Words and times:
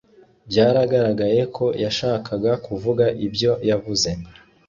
Byaragaragaye 0.49 1.41
ko 1.55 1.65
yashakaga 1.83 2.51
kuvuga 2.65 3.05
ibyo 3.25 3.51
yavuze 3.69 4.09